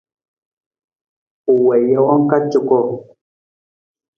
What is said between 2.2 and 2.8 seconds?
ka cuko.